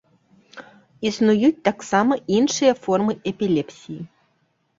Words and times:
Існуюць 1.09 1.63
таксама 1.67 2.17
іншы 2.39 2.73
формы 2.87 3.13
эпілепсіі. 3.35 4.01